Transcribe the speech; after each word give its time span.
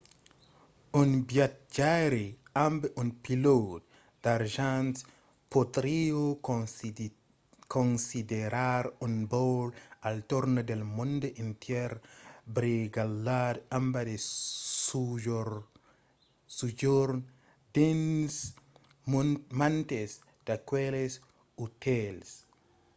un 0.99 1.11
viatjaire 1.31 2.21
amb 2.61 2.85
un 3.01 3.09
pilòt 3.25 3.81
d'argent 4.23 4.93
podriá 5.55 6.23
considerar 7.81 8.83
un 9.07 9.13
vòl 9.35 9.67
al 10.09 10.17
torn 10.31 10.55
del 10.69 10.83
mond 10.97 11.21
entièr 11.45 11.91
brigalhat 12.57 13.55
amb 13.79 13.93
de 14.09 14.17
sojorns 16.59 17.19
dins 17.75 18.33
mantes 19.61 20.09
d’aqueles 20.45 21.13
otèls 21.65 22.27